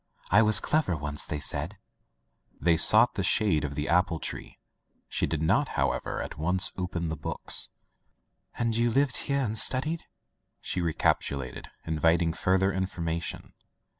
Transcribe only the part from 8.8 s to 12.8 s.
live here and study," she re capitulated, inviting further